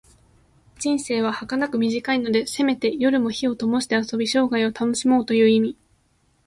[0.79, 5.77] 人生ははかなく短いので、せめて夜も灯をともして遊び、生涯を楽しもうという意味。